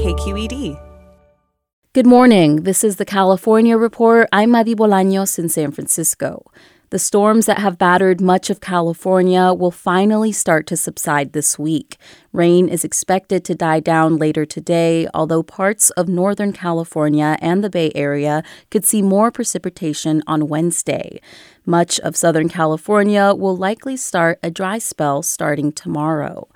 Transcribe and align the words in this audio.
KQED. 0.00 0.80
Good 1.92 2.06
morning. 2.06 2.62
This 2.62 2.82
is 2.82 2.96
the 2.96 3.04
California 3.04 3.76
Report. 3.76 4.30
I'm 4.32 4.52
Madi 4.52 4.74
Bolaños 4.74 5.38
in 5.38 5.50
San 5.50 5.72
Francisco. 5.72 6.50
The 6.88 6.98
storms 6.98 7.44
that 7.44 7.58
have 7.58 7.76
battered 7.76 8.18
much 8.18 8.48
of 8.48 8.62
California 8.62 9.52
will 9.52 9.70
finally 9.70 10.32
start 10.32 10.66
to 10.68 10.76
subside 10.78 11.34
this 11.34 11.58
week. 11.58 11.98
Rain 12.32 12.66
is 12.66 12.82
expected 12.82 13.44
to 13.44 13.54
die 13.54 13.80
down 13.80 14.16
later 14.16 14.46
today, 14.46 15.06
although 15.12 15.42
parts 15.42 15.90
of 15.90 16.08
Northern 16.08 16.54
California 16.54 17.36
and 17.42 17.62
the 17.62 17.68
Bay 17.68 17.92
Area 17.94 18.42
could 18.70 18.86
see 18.86 19.02
more 19.02 19.30
precipitation 19.30 20.22
on 20.26 20.48
Wednesday. 20.48 21.20
Much 21.66 22.00
of 22.00 22.16
Southern 22.16 22.48
California 22.48 23.34
will 23.36 23.54
likely 23.54 23.98
start 23.98 24.38
a 24.42 24.50
dry 24.50 24.78
spell 24.78 25.22
starting 25.22 25.70
tomorrow. 25.72 26.48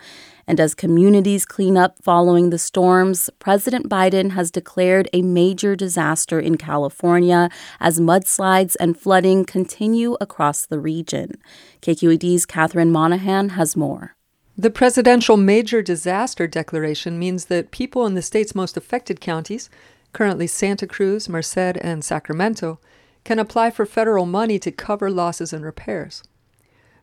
And 0.47 0.61
as 0.61 0.75
communities 0.75 1.47
clean 1.47 1.77
up 1.77 1.97
following 2.03 2.51
the 2.51 2.59
storms, 2.59 3.31
President 3.39 3.89
Biden 3.89 4.33
has 4.33 4.51
declared 4.51 5.09
a 5.13 5.23
major 5.23 5.75
disaster 5.75 6.39
in 6.39 6.57
California 6.57 7.49
as 7.81 8.01
mudslides 8.01 8.77
and 8.79 8.99
flooding 8.99 9.45
continue 9.45 10.17
across 10.21 10.67
the 10.67 10.79
region. 10.79 11.33
KQED's 11.81 12.47
Katherine 12.47 12.93
Monahan 12.93 13.51
has 13.51 13.77
more. 13.77 14.15
The 14.57 14.71
presidential 14.71 15.37
major 15.37 15.83
disaster 15.83 16.47
declaration 16.47 17.19
means 17.19 17.47
that 17.47 17.73
people 17.73 18.07
in 18.07 18.15
the 18.15 18.23
state's 18.23 18.55
most 18.55 18.77
affected 18.77 19.21
counties, 19.21 19.69
currently 20.13 20.47
Santa 20.47 20.87
Cruz, 20.87 21.29
Merced, 21.29 21.57
and 21.59 22.05
Sacramento, 22.05 22.79
can 23.25 23.39
apply 23.39 23.71
for 23.71 23.85
federal 23.85 24.27
money 24.27 24.59
to 24.61 24.71
cover 24.71 25.11
losses 25.11 25.53
and 25.53 25.65
repairs. 25.65 26.23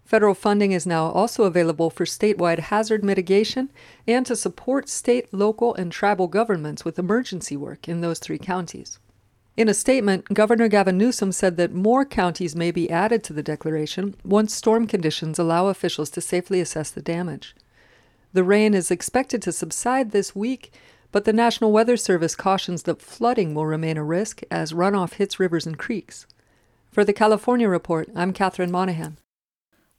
Federal 0.05 0.33
funding 0.33 0.71
is 0.71 0.85
now 0.85 1.05
also 1.05 1.44
available 1.44 1.89
for 1.89 2.05
statewide 2.05 2.59
hazard 2.59 3.03
mitigation 3.03 3.71
and 4.08 4.25
to 4.25 4.35
support 4.35 4.89
state, 4.89 5.33
local, 5.33 5.73
and 5.75 5.91
tribal 5.91 6.27
governments 6.27 6.83
with 6.83 6.99
emergency 6.99 7.55
work 7.55 7.88
in 7.88 8.02
those 8.02 8.19
three 8.19 8.38
counties. 8.38 8.99
In 9.58 9.69
a 9.69 9.73
statement, 9.73 10.25
Governor 10.33 10.67
Gavin 10.67 10.97
Newsom 10.97 11.31
said 11.31 11.58
that 11.58 11.73
more 11.73 12.05
counties 12.05 12.55
may 12.55 12.71
be 12.71 12.89
added 12.89 13.23
to 13.25 13.33
the 13.33 13.43
declaration 13.43 14.16
once 14.23 14.55
storm 14.55 14.88
conditions 14.88 15.38
allow 15.38 15.67
officials 15.67 16.09
to 16.11 16.21
safely 16.21 16.61
assess 16.61 16.89
the 16.89 17.02
damage. 17.02 17.55
The 18.33 18.43
rain 18.43 18.73
is 18.73 18.91
expected 18.91 19.41
to 19.41 19.52
subside 19.52 20.11
this 20.11 20.33
week, 20.36 20.73
but 21.11 21.25
the 21.25 21.33
National 21.33 21.73
Weather 21.73 21.97
Service 21.97 22.36
cautions 22.36 22.83
that 22.83 23.02
flooding 23.02 23.53
will 23.53 23.65
remain 23.65 23.97
a 23.97 24.03
risk 24.03 24.41
as 24.49 24.71
runoff 24.71 25.13
hits 25.13 25.39
rivers 25.39 25.67
and 25.67 25.77
creeks. 25.77 26.26
For 26.89 27.03
the 27.03 27.14
California 27.14 27.67
Report, 27.67 28.09
I'm 28.15 28.31
Katherine 28.31 28.71
Monahan. 28.71 29.17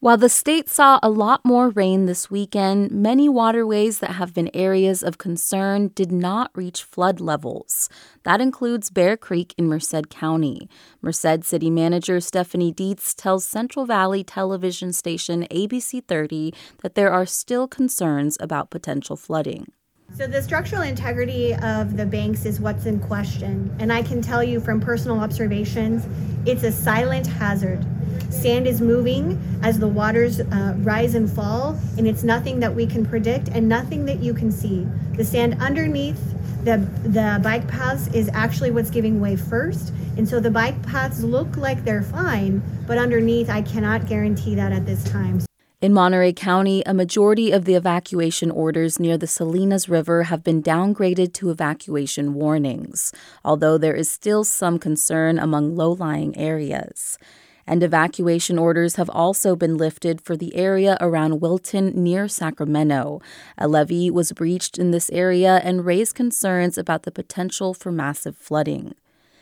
While 0.02 0.16
the 0.16 0.28
state 0.28 0.68
saw 0.68 0.98
a 1.00 1.08
lot 1.08 1.44
more 1.44 1.68
rain 1.68 2.06
this 2.06 2.28
weekend, 2.28 2.90
many 2.90 3.28
waterways 3.28 4.00
that 4.00 4.14
have 4.14 4.34
been 4.34 4.50
areas 4.52 5.04
of 5.04 5.16
concern 5.16 5.92
did 5.94 6.10
not 6.10 6.50
reach 6.56 6.82
flood 6.82 7.20
levels. 7.20 7.88
That 8.24 8.40
includes 8.40 8.90
Bear 8.90 9.16
Creek 9.16 9.54
in 9.56 9.68
Merced 9.68 10.10
County. 10.10 10.68
Merced 11.02 11.44
City 11.44 11.70
Manager 11.70 12.18
Stephanie 12.18 12.72
Dietz 12.72 13.14
tells 13.14 13.44
Central 13.44 13.86
Valley 13.86 14.24
television 14.24 14.92
station 14.92 15.46
ABC 15.52 16.04
30 16.04 16.52
that 16.82 16.96
there 16.96 17.12
are 17.12 17.24
still 17.24 17.68
concerns 17.68 18.36
about 18.40 18.70
potential 18.70 19.14
flooding. 19.14 19.70
So, 20.14 20.26
the 20.26 20.42
structural 20.42 20.82
integrity 20.82 21.54
of 21.54 21.96
the 21.96 22.04
banks 22.04 22.44
is 22.44 22.60
what's 22.60 22.84
in 22.84 23.00
question. 23.00 23.74
And 23.80 23.90
I 23.90 24.02
can 24.02 24.20
tell 24.20 24.44
you 24.44 24.60
from 24.60 24.78
personal 24.78 25.18
observations, 25.20 26.06
it's 26.46 26.64
a 26.64 26.70
silent 26.70 27.26
hazard. 27.26 27.82
Sand 28.28 28.66
is 28.66 28.82
moving 28.82 29.40
as 29.62 29.78
the 29.78 29.88
waters 29.88 30.40
uh, 30.40 30.74
rise 30.78 31.14
and 31.14 31.30
fall, 31.30 31.78
and 31.96 32.06
it's 32.06 32.24
nothing 32.24 32.60
that 32.60 32.74
we 32.74 32.86
can 32.86 33.06
predict 33.06 33.48
and 33.48 33.66
nothing 33.66 34.04
that 34.04 34.20
you 34.20 34.34
can 34.34 34.52
see. 34.52 34.86
The 35.16 35.24
sand 35.24 35.56
underneath 35.62 36.20
the, 36.62 36.76
the 37.04 37.40
bike 37.42 37.66
paths 37.66 38.08
is 38.08 38.28
actually 38.34 38.70
what's 38.70 38.90
giving 38.90 39.18
way 39.18 39.36
first. 39.36 39.94
And 40.18 40.28
so 40.28 40.40
the 40.40 40.50
bike 40.50 40.80
paths 40.82 41.22
look 41.22 41.56
like 41.56 41.84
they're 41.84 42.02
fine, 42.02 42.62
but 42.86 42.98
underneath, 42.98 43.48
I 43.48 43.62
cannot 43.62 44.06
guarantee 44.06 44.54
that 44.56 44.72
at 44.72 44.84
this 44.84 45.02
time. 45.04 45.40
In 45.82 45.92
Monterey 45.92 46.32
County, 46.32 46.84
a 46.86 46.94
majority 46.94 47.50
of 47.50 47.64
the 47.64 47.74
evacuation 47.74 48.52
orders 48.52 49.00
near 49.00 49.18
the 49.18 49.26
Salinas 49.26 49.88
River 49.88 50.22
have 50.22 50.44
been 50.44 50.62
downgraded 50.62 51.32
to 51.32 51.50
evacuation 51.50 52.34
warnings, 52.34 53.12
although 53.44 53.76
there 53.78 53.96
is 53.96 54.08
still 54.08 54.44
some 54.44 54.78
concern 54.78 55.40
among 55.40 55.74
low 55.74 55.90
lying 55.90 56.38
areas 56.38 57.18
and 57.66 57.82
evacuation 57.82 58.58
orders 58.58 58.96
have 58.96 59.10
also 59.10 59.54
been 59.54 59.76
lifted 59.76 60.20
for 60.20 60.36
the 60.36 60.54
area 60.56 60.96
around 61.00 61.40
Wilton 61.40 61.92
near 61.94 62.26
Sacramento. 62.26 63.20
A 63.56 63.68
levee 63.68 64.10
was 64.10 64.32
breached 64.32 64.78
in 64.78 64.90
this 64.90 65.10
area 65.10 65.60
and 65.62 65.86
raised 65.86 66.14
concerns 66.14 66.76
about 66.76 67.04
the 67.04 67.12
potential 67.12 67.72
for 67.72 67.92
massive 67.92 68.36
flooding. 68.36 68.94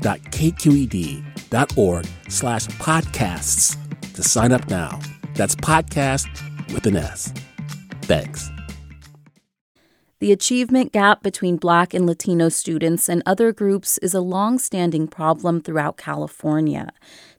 donate.kqed.org 0.00 2.06
slash 2.28 2.66
podcasts 2.66 3.76
to 4.14 4.22
sign 4.22 4.52
up 4.52 4.68
now. 4.68 5.00
That's 5.34 5.56
podcast 5.56 6.28
with 6.72 6.86
an 6.86 6.96
S. 6.96 7.32
Thanks. 8.02 8.50
The 10.20 10.32
achievement 10.32 10.92
gap 10.92 11.22
between 11.22 11.56
Black 11.56 11.92
and 11.92 12.06
Latino 12.06 12.48
students 12.48 13.10
and 13.10 13.22
other 13.26 13.52
groups 13.52 13.98
is 13.98 14.14
a 14.14 14.20
long 14.20 14.58
standing 14.58 15.06
problem 15.06 15.60
throughout 15.60 15.98
California. 15.98 16.90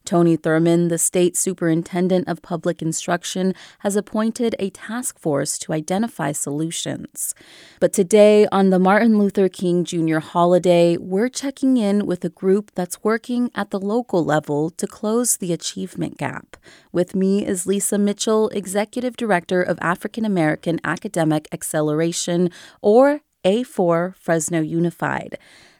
Tony 0.05 0.37
Thurmond, 0.37 0.89
the 0.89 0.97
state 0.97 1.35
superintendent 1.35 2.27
of 2.27 2.41
public 2.41 2.81
instruction, 2.81 3.53
has 3.79 3.95
appointed 3.95 4.55
a 4.59 4.69
task 4.69 5.19
force 5.19 5.57
to 5.57 5.73
identify 5.73 6.31
solutions. 6.31 7.33
But 7.79 7.93
today, 7.93 8.47
on 8.51 8.69
the 8.69 8.79
Martin 8.79 9.17
Luther 9.17 9.49
King 9.49 9.83
Jr. 9.83 10.19
holiday, 10.19 10.97
we're 10.97 11.29
checking 11.29 11.77
in 11.77 12.05
with 12.05 12.23
a 12.23 12.29
group 12.29 12.71
that's 12.75 13.03
working 13.03 13.49
at 13.55 13.71
the 13.71 13.79
local 13.79 14.23
level 14.23 14.69
to 14.71 14.87
close 14.87 15.37
the 15.37 15.51
achievement 15.51 16.17
gap. 16.17 16.57
With 16.91 17.15
me 17.15 17.45
is 17.45 17.65
Lisa 17.65 17.97
Mitchell, 17.97 18.49
Executive 18.49 19.17
Director 19.17 19.61
of 19.61 19.79
African 19.81 20.25
American 20.25 20.79
Academic 20.83 21.47
Acceleration, 21.51 22.49
or 22.81 23.21
A4 23.43 24.15
Fresno 24.15 24.61
Unified. 24.61 25.37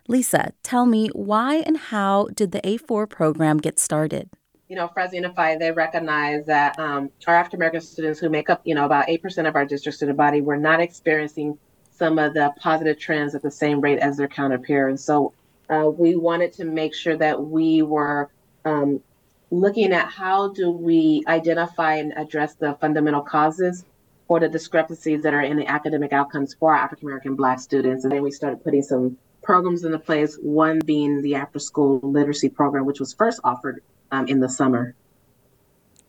Lisa, 0.08 0.54
tell 0.62 0.86
me 0.86 1.10
why 1.14 1.56
and 1.58 1.78
how 1.78 2.28
did 2.34 2.52
the 2.52 2.62
A4 2.62 3.10
program 3.10 3.58
get 3.58 3.80
started? 3.80 4.30
You 4.68 4.76
know, 4.76 4.88
Fresno 4.88 5.16
Unified, 5.16 5.60
they 5.60 5.72
recognize 5.72 6.46
that 6.46 6.78
um, 6.80 7.10
our 7.28 7.36
African 7.36 7.58
American 7.58 7.82
students 7.82 8.20
who 8.20 8.30
make 8.30 8.50
up, 8.50 8.62
you 8.66 8.76
know, 8.76 8.86
about 8.86 9.08
8% 9.08 9.48
of 9.48 9.56
our 9.56 9.66
district 9.66 9.98
student 9.98 10.18
body 10.18 10.42
were 10.42 10.58
not 10.58 10.80
experiencing 10.80 11.58
some 11.92 12.20
of 12.20 12.34
the 12.34 12.54
positive 12.60 13.00
trends 13.00 13.36
at 13.36 13.42
the 13.42 13.52
same 13.52 13.80
rate 13.80 14.00
as 14.00 14.18
their 14.18 14.28
counterpart. 14.28 14.90
And 14.90 15.00
so 15.00 15.34
uh, 15.70 15.90
we 15.90 16.16
wanted 16.16 16.54
to 16.54 16.66
make 16.66 16.94
sure 16.94 17.18
that 17.18 17.42
we 17.42 17.82
were 17.82 18.30
um, 18.64 19.02
looking 19.50 19.92
at 19.92 20.08
how 20.08 20.50
do 20.50 20.72
we 20.72 21.24
identify 21.28 21.96
and 21.96 22.14
address 22.18 22.56
the 22.56 22.76
fundamental 22.82 23.22
causes 23.22 23.86
for 24.28 24.40
the 24.40 24.50
discrepancies 24.50 25.22
that 25.24 25.34
are 25.34 25.42
in 25.42 25.58
the 25.58 25.68
academic 25.68 26.12
outcomes 26.12 26.54
for 26.54 26.74
our 26.74 26.78
African 26.78 27.08
American 27.08 27.36
Black 27.36 27.60
students. 27.60 28.04
And 28.04 28.12
then 28.12 28.24
we 28.24 28.32
started 28.32 28.64
putting 28.64 28.82
some 28.82 29.18
programs 29.46 29.84
into 29.86 30.00
place, 30.00 30.38
one 30.42 30.80
being 30.86 31.22
the 31.22 31.36
after 31.36 31.60
school 31.60 32.00
literacy 32.04 32.50
program, 32.50 32.86
which 32.86 33.00
was 33.00 33.14
first 33.14 33.40
offered 33.44 33.82
um, 34.12 34.28
in 34.28 34.40
the 34.40 34.50
summer. 34.50 34.96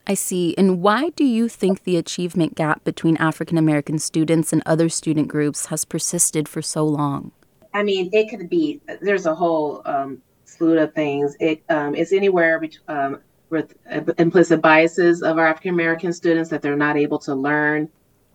I 0.06 0.14
see. 0.14 0.54
And 0.56 0.80
why 0.82 1.10
do 1.10 1.24
you 1.24 1.48
think 1.48 1.84
the 1.84 1.96
achievement 1.96 2.54
gap 2.54 2.84
between 2.84 3.16
African 3.18 3.58
American 3.58 3.98
students 3.98 4.52
and 4.52 4.62
other 4.64 4.88
student 4.88 5.28
groups 5.28 5.66
has 5.66 5.84
persisted 5.84 6.48
for 6.48 6.62
so 6.62 6.84
long? 6.84 7.32
I 7.74 7.82
mean, 7.82 8.08
it 8.12 8.30
could 8.30 8.48
be, 8.48 8.80
there's 9.02 9.26
a 9.26 9.34
whole 9.34 9.82
um, 9.84 10.22
slew 10.44 10.78
of 10.78 10.94
things. 10.94 11.36
It 11.40 11.62
um, 11.68 11.94
It's 11.94 12.12
anywhere 12.12 12.58
between. 12.58 12.82
Um, 12.88 13.20
with 13.50 13.76
implicit 14.18 14.60
biases 14.60 15.22
of 15.22 15.38
our 15.38 15.46
African 15.46 15.70
American 15.70 16.12
students 16.12 16.50
that 16.50 16.62
they're 16.62 16.76
not 16.76 16.96
able 16.96 17.18
to 17.20 17.34
learn. 17.34 17.88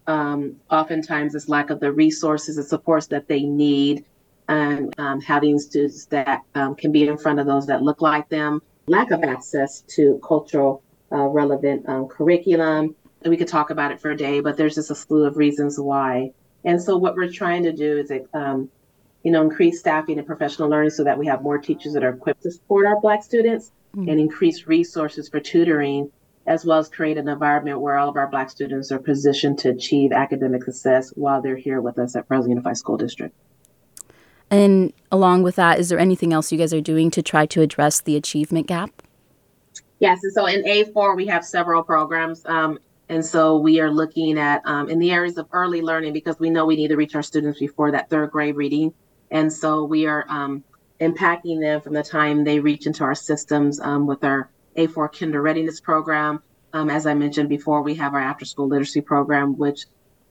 Um, 0.07 0.55
oftentimes, 0.69 1.35
it's 1.35 1.49
lack 1.49 1.69
of 1.69 1.79
the 1.79 1.91
resources 1.91 2.57
and 2.57 2.65
supports 2.65 3.07
that 3.07 3.27
they 3.27 3.43
need 3.43 4.05
and 4.47 4.93
um, 4.97 5.21
having 5.21 5.59
students 5.59 6.05
that 6.07 6.41
um, 6.55 6.75
can 6.75 6.91
be 6.91 7.07
in 7.07 7.17
front 7.17 7.39
of 7.39 7.45
those 7.45 7.67
that 7.67 7.81
look 7.81 8.01
like 8.01 8.29
them, 8.29 8.61
lack 8.87 9.11
of 9.11 9.23
access 9.23 9.81
to 9.81 10.19
cultural 10.23 10.83
uh, 11.11 11.27
relevant 11.27 11.87
um, 11.87 12.07
curriculum. 12.07 12.95
And 13.23 13.29
we 13.29 13.37
could 13.37 13.47
talk 13.47 13.69
about 13.69 13.91
it 13.91 14.01
for 14.01 14.11
a 14.11 14.17
day, 14.17 14.41
but 14.41 14.57
there's 14.57 14.75
just 14.75 14.91
a 14.91 14.95
slew 14.95 15.25
of 15.25 15.37
reasons 15.37 15.79
why. 15.79 16.31
And 16.63 16.81
so 16.81 16.97
what 16.97 17.15
we're 17.15 17.31
trying 17.31 17.63
to 17.63 17.71
do 17.71 17.97
is, 17.97 18.11
um, 18.33 18.69
you 19.23 19.31
know, 19.31 19.41
increase 19.41 19.79
staffing 19.79 20.17
and 20.17 20.27
professional 20.27 20.69
learning 20.69 20.91
so 20.91 21.03
that 21.03 21.17
we 21.17 21.27
have 21.27 21.41
more 21.41 21.57
teachers 21.57 21.93
that 21.93 22.03
are 22.03 22.09
equipped 22.09 22.43
to 22.43 22.51
support 22.51 22.85
our 22.85 22.99
Black 22.99 23.23
students 23.23 23.71
mm-hmm. 23.95 24.09
and 24.09 24.19
increase 24.19 24.67
resources 24.67 25.29
for 25.29 25.39
tutoring, 25.39 26.11
as 26.47 26.65
well 26.65 26.79
as 26.79 26.89
create 26.89 27.17
an 27.17 27.27
environment 27.27 27.79
where 27.79 27.97
all 27.97 28.09
of 28.09 28.17
our 28.17 28.27
Black 28.27 28.49
students 28.49 28.91
are 28.91 28.99
positioned 28.99 29.59
to 29.59 29.69
achieve 29.69 30.11
academic 30.11 30.63
success 30.63 31.11
while 31.15 31.41
they're 31.41 31.55
here 31.55 31.81
with 31.81 31.99
us 31.99 32.15
at 32.15 32.27
Fresno 32.27 32.49
Unified 32.49 32.77
School 32.77 32.97
District. 32.97 33.35
And 34.51 34.91
along 35.13 35.43
with 35.43 35.55
that, 35.55 35.79
is 35.79 35.87
there 35.89 35.97
anything 35.97 36.33
else 36.33 36.51
you 36.51 36.57
guys 36.57 36.73
are 36.73 36.81
doing 36.81 37.09
to 37.11 37.23
try 37.23 37.45
to 37.47 37.61
address 37.61 38.01
the 38.01 38.17
achievement 38.17 38.67
gap? 38.67 39.01
Yes, 39.99 40.23
and 40.23 40.33
so 40.33 40.45
in 40.45 40.63
A4 40.63 41.15
we 41.15 41.25
have 41.27 41.45
several 41.45 41.83
programs, 41.83 42.45
um, 42.45 42.77
and 43.07 43.25
so 43.25 43.57
we 43.57 43.79
are 43.79 43.89
looking 43.89 44.37
at 44.37 44.61
um, 44.65 44.89
in 44.89 44.99
the 44.99 45.11
areas 45.11 45.37
of 45.37 45.47
early 45.53 45.81
learning 45.81 46.11
because 46.11 46.39
we 46.39 46.49
know 46.49 46.65
we 46.65 46.75
need 46.75 46.89
to 46.89 46.97
reach 46.97 47.15
our 47.15 47.21
students 47.21 47.59
before 47.59 47.91
that 47.91 48.09
third 48.09 48.31
grade 48.31 48.55
reading, 48.55 48.93
and 49.29 49.51
so 49.53 49.85
we 49.85 50.05
are 50.05 50.25
um, 50.27 50.63
impacting 50.99 51.61
them 51.61 51.81
from 51.81 51.93
the 51.93 52.03
time 52.03 52.43
they 52.43 52.59
reach 52.59 52.87
into 52.87 53.03
our 53.03 53.15
systems 53.15 53.79
um, 53.79 54.05
with 54.05 54.23
our 54.23 54.49
A4 54.75 55.17
Kinder 55.17 55.41
Readiness 55.41 55.79
program. 55.79 56.41
Um, 56.73 56.89
as 56.89 57.05
I 57.05 57.13
mentioned 57.13 57.47
before, 57.47 57.83
we 57.83 57.95
have 57.95 58.13
our 58.13 58.21
after 58.21 58.45
school 58.45 58.67
literacy 58.67 59.01
program, 59.01 59.57
which 59.57 59.85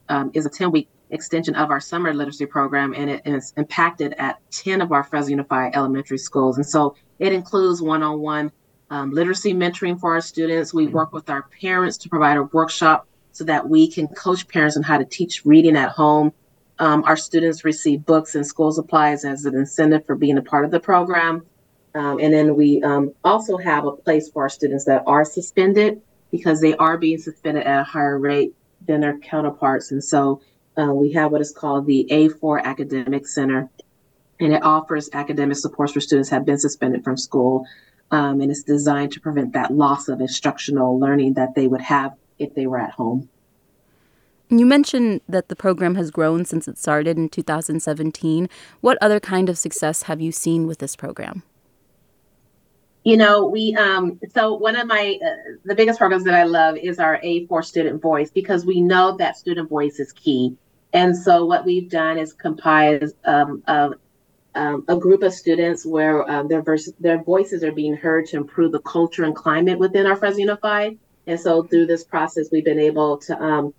um, 0.08 0.30
is 0.34 0.46
a 0.46 0.50
10 0.50 0.72
week 0.72 0.88
extension 1.10 1.54
of 1.54 1.70
our 1.70 1.80
summer 1.80 2.12
literacy 2.14 2.46
program, 2.46 2.94
and 2.94 3.10
it 3.10 3.22
is 3.24 3.52
impacted 3.56 4.14
at 4.18 4.38
10 4.50 4.80
of 4.80 4.92
our 4.92 5.04
Fresno 5.04 5.30
Unified 5.30 5.72
elementary 5.74 6.18
schools. 6.18 6.56
And 6.56 6.66
so 6.66 6.94
it 7.18 7.32
includes 7.32 7.82
one 7.82 8.02
on 8.02 8.20
one 8.20 8.52
literacy 8.90 9.54
mentoring 9.54 9.98
for 9.98 10.14
our 10.14 10.20
students. 10.20 10.74
We 10.74 10.86
work 10.86 11.12
with 11.12 11.30
our 11.30 11.48
parents 11.60 11.96
to 11.98 12.08
provide 12.08 12.36
a 12.36 12.42
workshop 12.44 13.06
so 13.32 13.44
that 13.44 13.68
we 13.68 13.90
can 13.90 14.08
coach 14.08 14.48
parents 14.48 14.76
on 14.76 14.82
how 14.82 14.98
to 14.98 15.04
teach 15.04 15.44
reading 15.44 15.76
at 15.76 15.90
home. 15.90 16.32
Um, 16.78 17.04
our 17.04 17.16
students 17.16 17.64
receive 17.64 18.04
books 18.04 18.34
and 18.34 18.46
school 18.46 18.72
supplies 18.72 19.24
as 19.24 19.44
an 19.44 19.54
incentive 19.54 20.06
for 20.06 20.16
being 20.16 20.38
a 20.38 20.42
part 20.42 20.64
of 20.64 20.70
the 20.70 20.80
program. 20.80 21.46
Um, 21.94 22.18
and 22.20 22.32
then 22.32 22.56
we 22.56 22.82
um, 22.82 23.12
also 23.24 23.56
have 23.56 23.84
a 23.84 23.92
place 23.92 24.30
for 24.30 24.42
our 24.44 24.48
students 24.48 24.84
that 24.86 25.02
are 25.06 25.24
suspended 25.24 26.00
because 26.30 26.60
they 26.60 26.74
are 26.76 26.96
being 26.96 27.18
suspended 27.18 27.64
at 27.64 27.80
a 27.80 27.84
higher 27.84 28.18
rate 28.18 28.54
than 28.86 29.00
their 29.00 29.18
counterparts. 29.18 29.90
And 29.90 30.02
so 30.02 30.40
uh, 30.78 30.92
we 30.92 31.12
have 31.12 31.32
what 31.32 31.40
is 31.40 31.52
called 31.52 31.86
the 31.86 32.06
A4 32.10 32.62
Academic 32.62 33.26
Center, 33.26 33.68
and 34.38 34.52
it 34.52 34.62
offers 34.62 35.10
academic 35.12 35.56
supports 35.56 35.92
for 35.92 36.00
students 36.00 36.30
who 36.30 36.36
have 36.36 36.46
been 36.46 36.58
suspended 36.58 37.04
from 37.04 37.16
school. 37.16 37.66
Um, 38.12 38.40
and 38.40 38.50
it's 38.50 38.64
designed 38.64 39.12
to 39.12 39.20
prevent 39.20 39.52
that 39.52 39.72
loss 39.72 40.08
of 40.08 40.20
instructional 40.20 40.98
learning 40.98 41.34
that 41.34 41.54
they 41.54 41.68
would 41.68 41.82
have 41.82 42.14
if 42.38 42.54
they 42.54 42.66
were 42.66 42.80
at 42.80 42.92
home. 42.92 43.28
You 44.48 44.66
mentioned 44.66 45.20
that 45.28 45.48
the 45.48 45.54
program 45.54 45.94
has 45.94 46.10
grown 46.10 46.44
since 46.44 46.66
it 46.66 46.76
started 46.76 47.16
in 47.16 47.28
2017. 47.28 48.48
What 48.80 48.98
other 49.00 49.20
kind 49.20 49.48
of 49.48 49.56
success 49.56 50.04
have 50.04 50.20
you 50.20 50.32
seen 50.32 50.66
with 50.66 50.78
this 50.78 50.96
program? 50.96 51.44
You 53.02 53.16
know, 53.16 53.46
we 53.46 53.74
um 53.76 54.20
so 54.34 54.54
one 54.54 54.76
of 54.76 54.86
my 54.86 55.18
uh, 55.24 55.52
the 55.64 55.74
biggest 55.74 55.98
programs 55.98 56.24
that 56.24 56.34
I 56.34 56.44
love 56.44 56.76
is 56.76 56.98
our 56.98 57.18
A4 57.20 57.64
student 57.64 58.02
voice 58.02 58.30
because 58.30 58.66
we 58.66 58.80
know 58.80 59.16
that 59.16 59.36
student 59.36 59.68
voice 59.70 59.98
is 59.98 60.12
key. 60.12 60.56
And 60.92 61.16
so 61.16 61.46
what 61.46 61.64
we've 61.64 61.88
done 61.88 62.18
is 62.18 62.32
compile 62.32 63.00
um, 63.24 63.62
of 63.66 63.94
um, 64.54 64.84
a 64.88 64.96
group 64.96 65.22
of 65.22 65.32
students 65.32 65.86
where 65.86 66.28
um, 66.30 66.48
their 66.48 66.62
vers- 66.62 66.92
their 66.98 67.22
voices 67.22 67.62
are 67.62 67.72
being 67.72 67.94
heard 67.96 68.26
to 68.26 68.36
improve 68.36 68.72
the 68.72 68.80
culture 68.80 69.24
and 69.24 69.34
climate 69.34 69.78
within 69.78 70.06
our 70.06 70.16
Fresno 70.16 70.40
Unified. 70.40 70.98
And 71.26 71.38
so 71.38 71.62
through 71.62 71.86
this 71.86 72.04
process, 72.04 72.48
we've 72.50 72.64
been 72.64 72.80
able 72.80 73.18
to 73.18 73.40
um, 73.40 73.74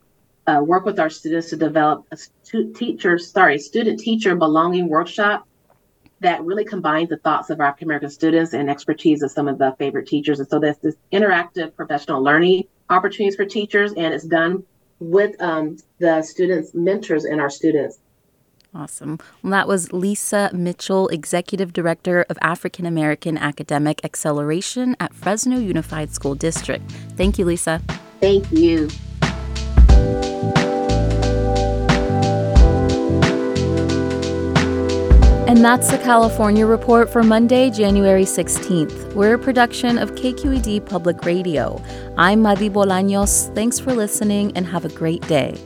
uh, 0.48 0.62
work 0.66 0.86
with 0.86 1.00
our 1.00 1.10
students 1.10 1.50
to 1.50 1.58
develop 1.58 2.06
a 2.12 2.18
stu- 2.18 2.74
teacher, 2.74 3.18
sorry, 3.18 3.60
student 3.60 4.00
teacher 4.00 4.36
belonging 4.36 4.88
workshop 4.88 5.46
that 6.22 6.44
really 6.44 6.66
combines 6.66 7.10
the 7.10 7.18
thoughts 7.18 7.50
of 7.50 7.60
our 7.60 7.68
African 7.68 7.88
American 7.88 8.10
students 8.10 8.54
and 8.54 8.70
expertise 8.70 9.22
of 9.22 9.32
some 9.32 9.48
of 9.48 9.58
the 9.58 9.76
favorite 9.78 10.08
teachers. 10.08 10.40
And 10.40 10.48
so 10.48 10.60
there's 10.60 10.78
this 10.78 10.96
interactive 11.12 11.76
professional 11.76 12.24
learning 12.24 12.64
opportunities 12.90 13.36
for 13.36 13.46
teachers, 13.46 13.92
and 13.94 14.14
it's 14.14 14.26
done 14.26 14.64
with 15.00 15.40
um, 15.42 15.78
the 16.00 16.22
students' 16.22 16.74
mentors 16.74 17.26
and 17.26 17.42
our 17.42 17.50
students. 17.50 18.00
Awesome. 18.74 19.20
Well, 19.44 19.52
that 19.52 19.68
was 19.68 19.92
Lisa 19.92 20.50
Mitchell, 20.54 21.10
Executive 21.10 21.74
Director 21.74 22.26
of 22.30 22.38
African 22.42 22.86
American 22.86 23.38
Academic 23.38 24.00
Acceleration 24.06 24.96
at 25.00 25.14
Fresno 25.14 25.58
Unified 25.58 26.14
School 26.14 26.36
District. 26.36 26.90
Thank 27.18 27.38
you, 27.38 27.46
Lisa. 27.46 27.82
Thank 28.22 28.50
you. 28.52 28.88
And 35.52 35.66
that's 35.66 35.92
the 35.92 35.98
California 35.98 36.66
Report 36.66 37.10
for 37.10 37.24
Monday, 37.24 37.70
January 37.70 38.24
16th. 38.24 39.14
We're 39.16 39.34
a 39.34 39.38
production 39.38 39.98
of 39.98 40.16
KQED 40.16 40.86
Public 40.86 41.26
Radio. 41.26 41.84
I'm 42.18 42.42
Madi 42.42 42.70
Bolaños. 42.70 43.54
Thanks 43.54 43.78
for 43.78 43.92
listening 43.92 44.56
and 44.56 44.66
have 44.66 44.86
a 44.86 44.90
great 44.96 45.22
day. 45.28 45.60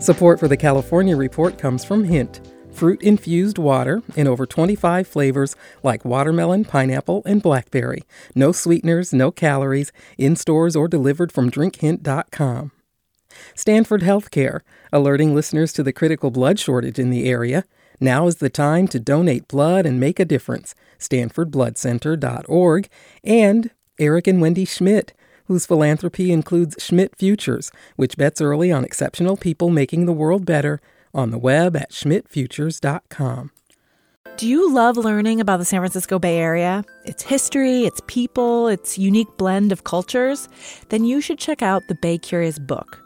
Support 0.00 0.40
for 0.40 0.48
the 0.48 0.56
California 0.56 1.16
Report 1.16 1.56
comes 1.56 1.84
from 1.84 2.02
Hint, 2.02 2.40
fruit 2.72 3.00
infused 3.00 3.58
water 3.58 4.02
in 4.16 4.26
over 4.26 4.44
25 4.44 5.06
flavors 5.06 5.54
like 5.84 6.04
watermelon, 6.04 6.64
pineapple, 6.64 7.22
and 7.26 7.40
blackberry. 7.40 8.02
No 8.34 8.50
sweeteners, 8.50 9.12
no 9.12 9.30
calories, 9.30 9.92
in 10.18 10.34
stores 10.34 10.74
or 10.74 10.88
delivered 10.88 11.30
from 11.30 11.48
drinkhint.com. 11.48 12.72
Stanford 13.54 14.02
Healthcare, 14.02 14.62
alerting 14.92 15.32
listeners 15.32 15.72
to 15.74 15.84
the 15.84 15.92
critical 15.92 16.32
blood 16.32 16.58
shortage 16.58 16.98
in 16.98 17.10
the 17.10 17.30
area. 17.30 17.66
Now 18.00 18.26
is 18.26 18.36
the 18.36 18.50
time 18.50 18.88
to 18.88 19.00
donate 19.00 19.48
blood 19.48 19.86
and 19.86 19.98
make 19.98 20.20
a 20.20 20.24
difference. 20.24 20.74
StanfordBloodCenter.org 20.98 22.88
and 23.24 23.70
Eric 23.98 24.26
and 24.26 24.40
Wendy 24.40 24.64
Schmidt, 24.64 25.12
whose 25.46 25.66
philanthropy 25.66 26.32
includes 26.32 26.76
Schmidt 26.78 27.16
Futures, 27.16 27.70
which 27.96 28.16
bets 28.16 28.40
early 28.40 28.70
on 28.70 28.84
exceptional 28.84 29.36
people 29.36 29.70
making 29.70 30.06
the 30.06 30.12
world 30.12 30.44
better 30.44 30.80
on 31.14 31.30
the 31.30 31.38
web 31.38 31.76
at 31.76 31.92
schmidtfutures.com. 31.92 33.50
Do 34.36 34.46
you 34.46 34.70
love 34.70 34.98
learning 34.98 35.40
about 35.40 35.58
the 35.58 35.64
San 35.64 35.80
Francisco 35.80 36.18
Bay 36.18 36.36
Area? 36.36 36.84
Its 37.06 37.22
history, 37.22 37.84
its 37.84 38.02
people, 38.06 38.68
its 38.68 38.98
unique 38.98 39.34
blend 39.38 39.72
of 39.72 39.84
cultures? 39.84 40.46
Then 40.90 41.06
you 41.06 41.22
should 41.22 41.38
check 41.38 41.62
out 41.62 41.82
the 41.88 41.94
Bay 41.94 42.18
Curious 42.18 42.58
book. 42.58 43.05